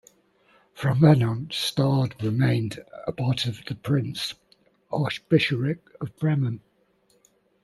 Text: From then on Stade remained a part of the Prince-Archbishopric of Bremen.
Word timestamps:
From 0.73 1.01
then 1.01 1.21
on 1.21 1.51
Stade 1.51 2.15
remained 2.23 2.83
a 3.05 3.11
part 3.11 3.45
of 3.45 3.63
the 3.67 3.75
Prince-Archbishopric 3.75 5.79
of 6.01 6.17
Bremen. 6.17 6.61